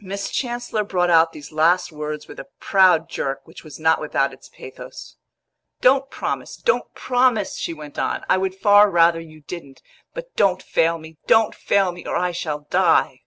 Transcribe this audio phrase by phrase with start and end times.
[0.00, 4.30] Miss Chancellor brought out these last words with a proud jerk which was not without
[4.30, 5.16] its pathos.
[5.80, 8.26] "Don't promise, don't promise!" she went on.
[8.28, 9.80] "I would far rather you didn't.
[10.12, 13.22] But don't fail me don't fail me, or I shall die!"